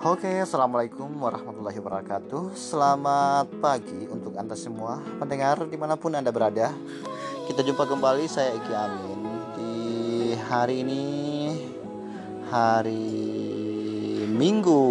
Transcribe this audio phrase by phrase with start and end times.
[0.00, 2.56] Oke, assalamualaikum warahmatullahi wabarakatuh.
[2.56, 6.72] Selamat pagi untuk anda semua pendengar di mana pun anda berada.
[7.44, 9.20] Kita jumpa kembali saya Eki Amin
[9.60, 9.76] di
[10.40, 11.04] hari ini
[12.48, 13.12] hari
[14.24, 14.88] Minggu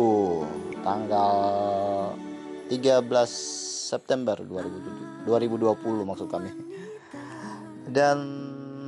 [0.85, 2.13] tanggal
[2.69, 3.09] 13
[3.89, 6.53] September 2020 maksud kami.
[7.89, 8.17] Dan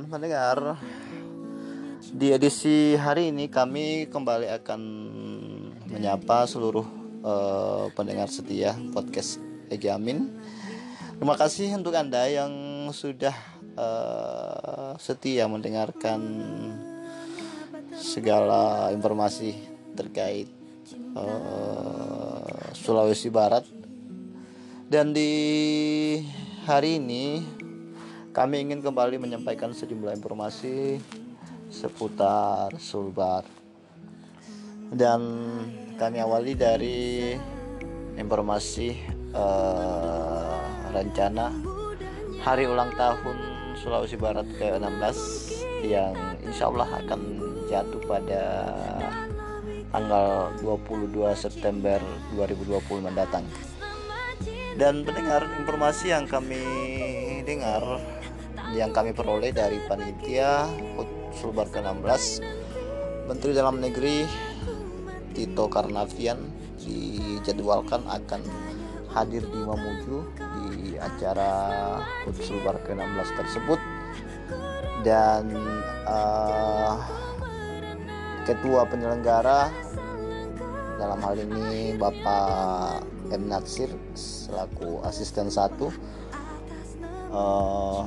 [0.06, 0.78] mendengar
[2.12, 4.80] di edisi hari ini kami kembali akan
[5.88, 6.84] menyapa seluruh
[7.24, 9.40] uh, pendengar setia podcast
[9.72, 10.28] Egi Amin.
[11.16, 12.52] Terima kasih untuk Anda yang
[12.92, 13.32] sudah
[13.80, 16.20] uh, setia mendengarkan
[17.96, 19.56] segala informasi
[19.96, 20.52] terkait
[21.16, 22.44] uh,
[22.76, 23.64] Sulawesi Barat.
[24.84, 25.32] Dan di
[26.68, 27.40] hari ini
[28.36, 31.00] kami ingin kembali menyampaikan sejumlah informasi
[31.72, 33.48] seputar Sulbar.
[34.92, 35.20] Dan
[35.96, 37.32] kami awali dari
[38.20, 38.92] informasi
[39.32, 40.60] uh,
[40.92, 41.48] rencana
[42.44, 43.36] hari ulang tahun
[43.80, 45.18] Sulawesi Barat ke-16
[45.88, 46.12] yang
[46.44, 47.20] insya Allah akan
[47.66, 48.42] jatuh pada
[49.88, 51.96] tanggal 22 September
[52.36, 53.48] 2020 mendatang.
[54.76, 56.60] Dan pendengar informasi yang kami
[57.44, 58.00] dengar
[58.72, 60.64] yang kami peroleh dari panitia
[61.36, 62.44] Sulbar ke-16
[63.28, 64.28] Menteri Dalam Negeri
[65.32, 66.36] Tito Karnavian
[66.76, 68.42] dijadwalkan akan
[69.12, 70.18] hadir di Mamuju
[70.52, 71.50] di acara
[72.44, 73.80] Sulbar ke-16 tersebut.
[75.02, 75.50] Dan
[76.06, 76.94] uh,
[78.44, 79.72] ketua penyelenggara
[81.00, 83.02] dalam hal ini Bapak
[83.32, 83.48] M.
[83.48, 85.88] Natsir selaku asisten satu
[87.32, 88.04] uh,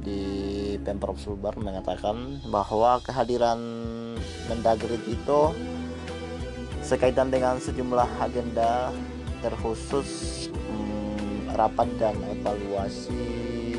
[0.00, 0.37] di
[0.82, 3.58] Pemprov Sulbar mengatakan bahwa kehadiran
[4.48, 5.40] Mendagri itu
[6.80, 8.88] sekaitan dengan sejumlah agenda
[9.44, 10.08] terkhusus
[10.48, 13.76] hmm, rapat dan evaluasi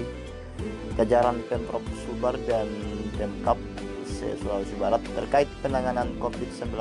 [1.00, 2.68] jajaran Pemprov Sulbar dan
[3.18, 3.58] Pemkap
[4.20, 6.76] Sulawesi Barat terkait penanganan COVID-19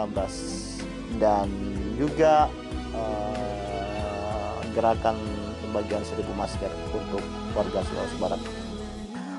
[1.23, 1.47] dan
[1.95, 2.51] juga
[2.93, 5.17] uh, gerakan
[5.63, 7.23] pembagian seribu masker untuk
[7.55, 8.68] warga Sulawesi Barat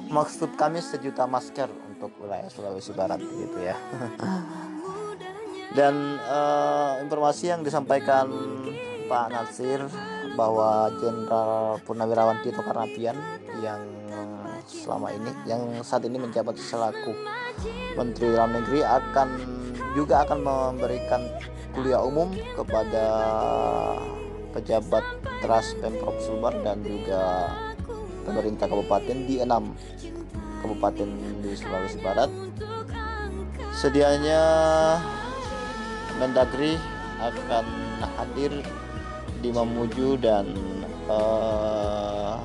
[0.09, 3.78] maksud kami sejuta masker untuk wilayah Sulawesi Barat gitu ya.
[5.78, 8.25] Dan uh, informasi yang disampaikan
[9.06, 9.86] Pak Nasir
[10.34, 13.18] bahwa Jenderal Purnawirawan Tito Karnavian
[13.62, 13.81] yang
[14.70, 17.14] selama ini yang saat ini menjabat selaku
[17.97, 19.30] Menteri Dalam Negeri akan
[19.97, 21.26] juga akan memberikan
[21.74, 23.06] kuliah umum kepada
[24.53, 25.06] pejabat
[25.41, 27.50] Tras Pemprov Sulbar dan juga
[28.29, 29.73] pemerintah kabupaten di enam
[30.62, 31.09] kabupaten
[31.41, 32.29] di Sulawesi Barat.
[33.73, 34.41] Sedianya
[36.22, 36.78] Mendagri
[37.17, 37.66] akan
[38.19, 38.51] hadir
[39.41, 40.45] di Mamuju dan
[41.09, 42.38] uh,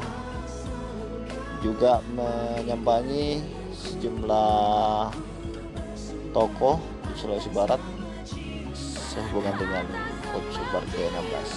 [1.60, 3.44] juga menyambangi
[3.76, 5.10] sejumlah
[6.32, 6.80] tokoh
[7.12, 7.80] di Sulawesi Barat
[8.72, 9.84] sehubungan dengan
[10.34, 11.50] Sulbar ke-16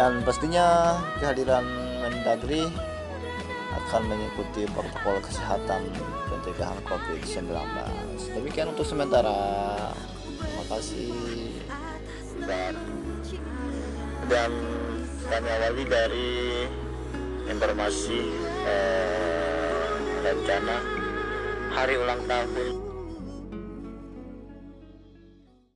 [0.00, 1.64] dan pastinya kehadiran
[2.02, 2.66] Mendagri
[3.72, 5.86] akan mengikuti protokol kesehatan
[6.28, 7.46] pencegahan COVID-19.
[8.34, 9.32] Demikian untuk sementara.
[10.42, 11.14] Terima kasih.
[12.42, 12.74] Dan
[14.26, 14.50] dan
[15.30, 16.30] kami awali dari
[17.46, 18.20] informasi
[18.66, 19.86] eh,
[20.26, 20.76] rencana
[21.72, 22.91] hari ulang tahun